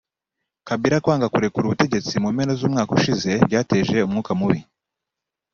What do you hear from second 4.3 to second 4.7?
mubi